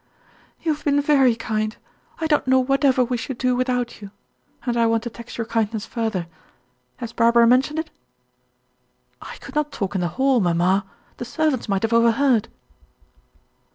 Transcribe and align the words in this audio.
"You 0.63 0.73
have 0.73 0.83
been 0.83 0.99
very 0.99 1.35
kind; 1.35 1.77
I 2.19 2.25
don't 2.25 2.47
know 2.47 2.59
whatever 2.59 3.03
we 3.05 3.17
should 3.17 3.37
do 3.37 3.55
without 3.55 4.01
you. 4.01 4.09
And 4.65 4.75
I 4.75 4.87
want 4.87 5.03
to 5.03 5.11
tax 5.11 5.37
your 5.37 5.45
kindness 5.45 5.85
further. 5.85 6.25
Has 6.97 7.13
Barbara 7.13 7.45
mentioned 7.45 7.77
it?" 7.77 7.91
"I 9.21 9.35
could 9.41 9.53
not 9.53 9.71
talk 9.71 9.93
in 9.93 10.01
the 10.01 10.07
hall, 10.07 10.39
mamma; 10.39 10.85
the 11.17 11.25
servants 11.25 11.69
might 11.69 11.83
have 11.83 11.93
overheard." 11.93 12.47